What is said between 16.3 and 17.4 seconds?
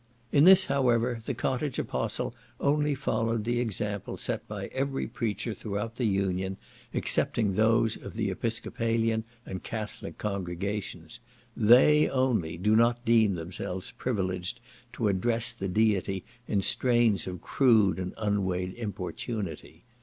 in strains